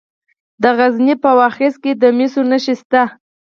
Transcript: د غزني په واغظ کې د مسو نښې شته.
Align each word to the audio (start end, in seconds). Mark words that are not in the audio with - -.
د 0.61 0.63
غزني 0.77 1.15
په 1.23 1.29
واغظ 1.39 1.73
کې 1.83 1.91
د 2.01 2.03
مسو 2.17 2.41
نښې 2.49 2.75
شته. 2.81 3.03